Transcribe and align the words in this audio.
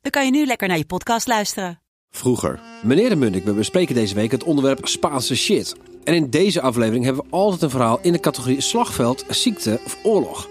dan 0.00 0.10
kan 0.10 0.24
je 0.24 0.30
nu 0.30 0.46
lekker 0.46 0.68
naar 0.68 0.78
je 0.78 0.84
podcast 0.84 1.26
luisteren. 1.26 1.80
Vroeger. 2.10 2.60
Meneer 2.82 3.08
de 3.08 3.16
Munnik, 3.16 3.44
we 3.44 3.52
bespreken 3.52 3.94
deze 3.94 4.14
week 4.14 4.30
het 4.30 4.44
onderwerp 4.44 4.86
Spaanse 4.86 5.36
shit. 5.36 5.76
En 6.04 6.14
in 6.14 6.30
deze 6.30 6.60
aflevering 6.60 7.04
hebben 7.04 7.24
we 7.24 7.30
altijd 7.30 7.62
een 7.62 7.70
verhaal 7.70 7.98
in 8.02 8.12
de 8.12 8.20
categorie 8.20 8.60
slagveld, 8.60 9.24
ziekte 9.28 9.80
of 9.84 9.98
oorlog. 10.02 10.48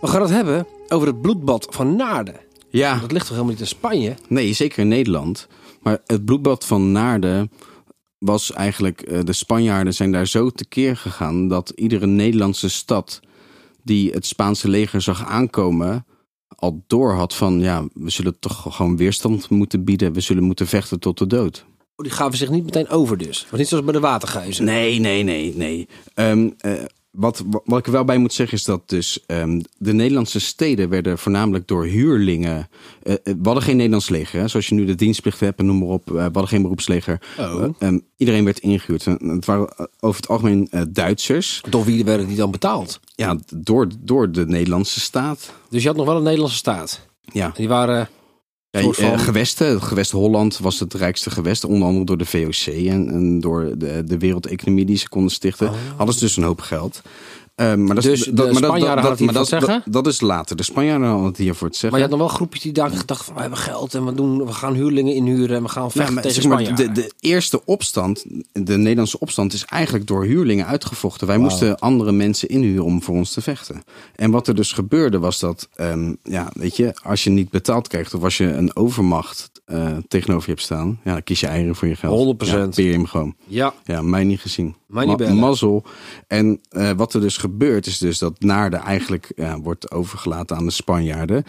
We 0.00 0.06
gaan 0.06 0.20
het 0.22 0.30
hebben 0.30 0.66
over 0.88 1.06
het 1.06 1.20
bloedbad 1.22 1.66
van 1.70 1.96
Naarden. 1.96 2.40
Ja, 2.70 2.98
Dat 2.98 3.12
ligt 3.12 3.24
toch 3.26 3.34
helemaal 3.34 3.50
niet 3.52 3.60
in 3.60 3.66
Spanje? 3.66 4.14
nee, 4.28 4.52
zeker 4.52 4.78
in 4.78 4.88
Nederland. 4.88 5.46
Maar 5.82 5.98
het 6.06 6.24
bloedbad 6.24 6.66
van 6.66 6.92
Naarden 6.92 7.50
was 8.18 8.52
eigenlijk... 8.52 9.00
eh, 9.02 9.20
de 9.24 9.32
Spanjaarden 9.32 9.94
zijn 9.94 10.12
daar 10.12 10.26
zo 10.26 10.50
tekeer 10.50 10.96
gegaan... 10.96 11.48
dat 11.48 11.70
iedere 11.70 12.06
Nederlandse 12.06 12.68
stad 12.70 13.20
die 13.82 14.10
het 14.12 14.26
Spaanse 14.26 14.68
leger 14.68 15.00
zag 15.00 15.26
aankomen... 15.26 16.06
al 16.56 16.84
door 16.86 17.12
had 17.12 17.34
van, 17.34 17.60
ja, 17.60 17.84
we 17.94 18.10
zullen 18.10 18.38
toch 18.38 18.66
gewoon 18.76 18.96
weerstand 18.96 19.48
moeten 19.50 19.84
bieden. 19.84 20.12
We 20.12 20.20
zullen 20.20 20.42
moeten 20.42 20.66
vechten 20.66 21.00
tot 21.00 21.18
de 21.18 21.26
dood. 21.26 21.64
Oh, 21.96 22.04
die 22.04 22.10
gaven 22.10 22.38
zich 22.38 22.50
niet 22.50 22.64
meteen 22.64 22.88
over 22.88 23.18
dus. 23.18 23.46
Was 23.50 23.58
niet 23.58 23.68
zoals 23.68 23.84
bij 23.84 23.92
de 23.92 24.00
watergeuzen. 24.00 24.64
Nee, 24.64 24.98
nee, 24.98 25.22
nee, 25.22 25.56
nee. 25.56 25.88
Ehm, 26.14 26.50
eh, 26.58 26.72
wat, 27.12 27.44
wat 27.64 27.78
ik 27.78 27.86
er 27.86 27.92
wel 27.92 28.04
bij 28.04 28.18
moet 28.18 28.32
zeggen 28.32 28.56
is 28.58 28.64
dat 28.64 28.88
dus 28.88 29.24
ehm, 29.26 29.60
de 29.78 29.92
Nederlandse 29.92 30.40
steden 30.40 30.88
werden 30.88 31.18
voornamelijk 31.18 31.68
door 31.68 31.84
huurlingen. 31.84 32.68
eh, 33.02 33.14
we 33.24 33.36
hadden 33.42 33.62
geen 33.62 33.76
Nederlands 33.76 34.08
leger, 34.08 34.40
hè? 34.40 34.48
zoals 34.48 34.68
je 34.68 34.74
nu 34.74 34.84
de 34.84 34.94
dienstplicht 34.94 35.40
hebt 35.40 35.58
en 35.58 35.66
noem 35.66 35.78
maar 35.78 35.88
op. 35.88 36.08
eh, 36.08 36.14
we 36.14 36.20
hadden 36.22 36.48
geen 36.48 36.62
beroepsleger. 36.62 37.20
Oh. 37.38 37.62
Eh, 37.62 37.68
ehm, 37.78 37.98
iedereen 38.16 38.44
werd 38.44 38.58
ingehuurd. 38.58 39.06
En 39.06 39.28
Het 39.28 39.44
waren 39.44 39.88
over 40.00 40.20
het 40.20 40.28
algemeen 40.30 40.70
Duitsers. 40.88 41.62
Door 41.70 41.84
wie 41.84 42.04
werden 42.04 42.26
die 42.26 42.36
dan 42.36 42.50
betaald? 42.50 43.00
Ja, 43.14 43.38
door, 43.54 43.88
door 44.00 44.32
de 44.32 44.46
Nederlandse 44.46 45.00
staat. 45.00 45.52
Dus 45.70 45.82
je 45.82 45.88
had 45.88 45.96
nog 45.96 46.06
wel 46.06 46.16
een 46.16 46.22
Nederlandse 46.22 46.56
staat. 46.56 47.00
Ja, 47.32 47.46
En 47.46 47.52
die 47.56 47.68
waren... 47.68 48.08
ja 48.80 48.92
van- 48.92 49.04
eh, 49.04 49.18
gewesten. 49.18 49.66
Het 49.66 49.82
gewest 49.82 50.10
Holland 50.10 50.58
was 50.58 50.80
het 50.80 50.94
rijkste 50.94 51.30
gewest. 51.30 51.64
Onder 51.64 51.88
andere 51.88 52.04
door 52.04 52.16
de 52.18 52.24
VOC 52.24 52.74
en, 52.74 53.10
en 53.10 53.40
door 53.40 53.72
de, 53.78 54.02
de 54.04 54.18
wereldeconomie 54.18 54.84
die 54.84 54.96
ze 54.96 55.08
konden 55.08 55.30
stichten. 55.30 55.70
Hadden 55.96 56.14
ze 56.14 56.20
dus 56.20 56.36
een 56.36 56.42
hoop 56.42 56.60
geld. 56.60 57.02
Ehm, 57.62 57.84
maar 57.84 57.94
dat, 57.94 58.04
is-. 58.04 58.18
Dus 58.18 58.26
de 58.26 58.32
dat, 58.32 58.56
Spanjaarden 58.56 59.32
dat, 59.32 59.48
zeggen? 59.48 59.82
dat, 59.84 60.06
is 60.06 60.20
later. 60.20 60.56
De 60.56 60.62
Spanjaarden 60.62 61.08
hadden 61.08 61.26
het 61.26 61.36
hier 61.36 61.54
voor 61.54 61.66
het 61.66 61.76
zeggen. 61.76 61.90
Maar 61.90 61.98
je 62.00 62.14
had 62.14 62.18
nog 62.18 62.28
wel 62.28 62.36
groepjes 62.36 62.62
die 62.62 62.72
daar 62.72 62.90
gedacht 62.90 63.24
van... 63.24 63.34
We 63.34 63.40
hebben 63.40 63.58
geld 63.58 63.94
en 63.94 64.04
we, 64.04 64.14
doen, 64.14 64.46
we 64.46 64.52
gaan 64.52 64.74
huurlingen 64.74 65.14
inhuren 65.14 65.56
en 65.56 65.62
we 65.62 65.68
gaan 65.68 65.90
vechten 65.90 66.14
tegen 66.14 66.42
zeg 66.42 66.50
maar, 66.50 66.74
de, 66.74 66.92
de 66.92 67.12
eerste 67.20 67.64
opstand, 67.64 68.24
de 68.52 68.76
Nederlandse 68.76 69.18
opstand, 69.18 69.52
is 69.52 69.64
eigenlijk 69.64 70.06
door 70.06 70.24
huurlingen 70.24 70.66
uitgevochten. 70.66 71.26
Wij 71.26 71.38
moesten 71.38 71.78
andere 71.78 72.12
mensen 72.12 72.48
inhuren 72.48 72.84
om 72.84 73.02
voor 73.02 73.14
ons 73.14 73.32
te 73.32 73.40
vechten. 73.40 73.82
En 74.16 74.30
wat 74.30 74.48
er 74.48 74.54
dus 74.54 74.72
gebeurde 74.72 75.18
was 75.18 75.38
dat, 75.38 75.68
ehm, 75.74 76.14
ja, 76.22 76.50
weet 76.52 76.76
je, 76.76 76.94
als 77.02 77.24
je 77.24 77.30
niet 77.30 77.50
betaald 77.50 77.88
krijgt 77.88 78.14
of 78.14 78.22
als 78.22 78.36
je 78.36 78.52
een 78.52 78.76
overmacht 78.76 79.50
eh, 79.64 79.96
tegenover 80.08 80.44
je 80.44 80.50
hebt 80.50 80.64
staan, 80.64 81.00
ja, 81.04 81.12
dan 81.12 81.22
kies 81.22 81.40
je 81.40 81.46
eieren 81.46 81.74
voor 81.74 81.88
je 81.88 81.96
geld. 81.96 82.36
100%. 82.36 82.48
Ja, 82.48 82.66
peer 82.66 82.86
je 82.86 82.92
hem 82.92 83.06
gewoon. 83.06 83.34
Ja, 83.46 83.74
Ja, 83.84 84.02
mij 84.02 84.24
niet 84.24 84.40
gezien. 84.40 84.74
Ma-. 84.92 85.32
Mazzel. 85.32 85.84
En 86.26 86.60
eh, 86.68 86.90
wat 86.90 87.14
er 87.14 87.20
dus 87.20 87.36
gebeurt 87.36 87.86
is 87.86 87.98
dus 87.98 88.18
dat 88.18 88.40
Naarden 88.40 88.80
eigenlijk 88.80 89.32
wordt 89.62 89.90
overgelaten 89.90 90.56
aan 90.56 90.64
de 90.64 90.70
Spanjaarden. 90.70 91.44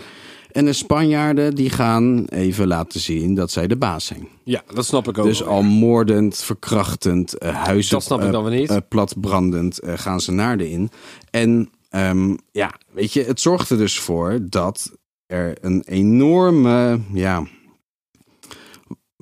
En 0.53 0.65
de 0.65 0.73
Spanjaarden 0.73 1.55
die 1.55 1.69
gaan 1.69 2.25
even 2.25 2.67
laten 2.67 2.99
zien 2.99 3.35
dat 3.35 3.51
zij 3.51 3.67
de 3.67 3.75
baas 3.75 4.05
zijn. 4.05 4.27
ja, 4.43 4.63
dat 4.73 4.85
snap 4.85 5.07
ik 5.07 5.17
ook. 5.17 5.25
Dus 5.25 5.43
al 5.43 5.61
moordend, 5.61 6.37
verkrachtend, 6.37 7.37
eh, 7.37 7.63
huizen 7.63 7.91
Dat 7.91 8.03
snap 8.03 8.19
ik 8.19 8.25
eh, 8.25 8.31
dan 8.31 8.43
weer 8.43 8.59
niet. 8.59 8.87
platbrandend 8.89 9.79
gaan 9.83 10.19
ze 10.19 10.31
Naarden 10.31 10.69
in. 10.69 10.89
En 11.29 11.69
ehm, 11.89 12.35
ja, 12.51 12.73
weet 12.91 13.13
je, 13.13 13.23
het 13.23 13.41
zorgt 13.41 13.69
er 13.69 13.77
dus 13.77 13.99
voor 13.99 14.39
dat 14.41 14.91
er 15.25 15.57
een 15.61 15.83
enorme 15.85 16.99
ja, 17.13 17.43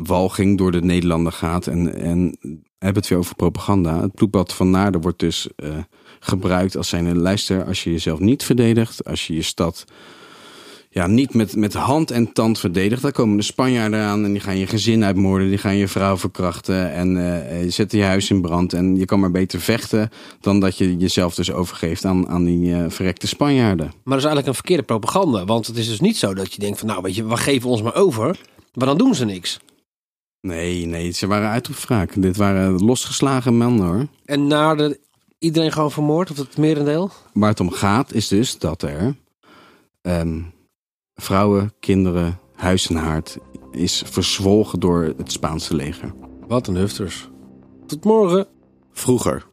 walging 0.04 0.58
door 0.58 0.72
de 0.72 0.82
Nederlanden 0.82 1.34
gaat. 1.34 1.68
En, 1.68 1.96
en 1.96 2.38
hebben 2.78 3.02
het 3.02 3.08
weer 3.08 3.18
over 3.18 3.36
propaganda. 3.36 4.02
Het 4.02 4.14
bloedbad 4.14 4.54
van 4.54 4.70
Naarden 4.70 5.02
wordt 5.02 5.20
dus 5.20 5.48
eh, 5.56 5.70
gebruikt 6.20 6.78
als 6.78 6.90
zijn 6.90 7.18
luister. 7.18 7.66
Als 7.66 7.84
je 7.84 7.92
jezelf 7.92 8.20
niet 8.20 8.44
verdedigt, 8.44 9.06
als 9.06 9.28
je 9.28 9.34
je 9.34 9.42
stad 9.42 9.86
ja, 10.90 11.08
niet 11.08 11.34
met, 11.34 11.56
met 11.56 11.74
hand 11.74 12.12
en 12.12 12.34
tand 12.34 12.60
verdedigt. 12.60 13.02
Dan 13.02 13.12
komen 13.12 13.38
de 13.38 13.44
Spanjaarden 13.44 14.00
aan 14.00 14.26
en 14.26 14.32
die 14.32 14.42
gaan 14.42 14.58
je 14.58 14.68
gezin 14.68 15.04
uitmoorden. 15.04 15.48
Die 15.48 15.58
gaan 15.58 15.76
je 15.76 15.88
vrouw 15.88 16.18
verkrachten 16.18 16.94
en 16.94 17.18
eh, 17.18 17.62
eh, 17.62 17.72
zetten 17.72 17.98
je 17.98 18.04
huis 18.04 18.30
in 18.30 18.42
brand. 18.42 18.74
En 18.74 18.96
je 18.96 19.06
kan 19.06 19.20
maar 19.20 19.32
beter 19.32 19.60
vechten 19.60 20.10
dan 20.40 20.60
dat 20.60 20.78
je 20.78 20.98
jezelf 20.98 21.36
dus 21.36 21.52
overgeeft 21.52 22.06
aan, 22.06 22.30
aan 22.30 22.46
die 22.46 22.76
verrekte 22.88 23.28
Spanjaarden. 23.28 23.86
Maar 23.86 23.94
dat 24.04 24.18
is 24.18 24.24
eigenlijk 24.24 24.48
een 24.48 24.54
verkeerde 24.54 24.84
propaganda. 24.84 25.46
Want 25.46 25.68
het 25.68 25.78
is 25.78 25.88
dus 25.88 26.00
niet 26.00 26.18
zo 26.18 26.34
dat 26.34 26.54
je 26.54 26.60
denkt 26.60 26.80
van... 26.80 26.88
Nou, 26.88 27.02
weet 27.02 27.16
je, 27.16 27.26
we 27.26 27.38
geven 27.38 27.70
ons 27.70 27.82
maar 27.82 27.96
over. 27.96 28.40
Maar 28.74 28.88
dan 28.88 28.98
doen 28.98 29.16
ze 29.16 29.26
niks. 29.26 29.60
Nee, 30.42 30.86
nee, 30.86 31.12
ze 31.12 31.28
waren 31.28 31.50
uit 31.50 31.70
op 31.70 31.76
wraak. 31.76 32.22
Dit 32.22 32.38
waren 32.38 32.84
losgeslagen 32.84 33.58
mannen 33.58 33.86
hoor. 33.86 34.08
En 34.26 34.48
na 34.48 34.76
de, 34.76 35.00
iedereen 35.40 35.72
gewoon 35.72 35.92
vermoord, 35.92 36.32
of 36.32 36.38
het 36.38 36.58
merendeel? 36.58 37.12
Waar 37.34 37.50
het 37.50 37.60
om 37.60 37.72
gaat 37.72 38.14
is 38.14 38.28
dus 38.28 38.58
dat 38.58 38.82
er 38.82 39.16
ehm, 40.02 40.42
vrouwen, 41.16 41.74
kinderen, 41.80 42.40
huis 42.56 42.90
en 42.90 42.96
haard 42.96 43.38
is 43.72 44.04
verzwolgen 44.06 44.80
door 44.80 45.14
het 45.18 45.32
Spaanse 45.32 45.76
leger. 45.76 46.14
Wat 46.48 46.68
een 46.68 46.76
hufters. 46.76 47.30
Tot 47.86 48.04
morgen. 48.04 48.48
Vroeger. 48.92 49.51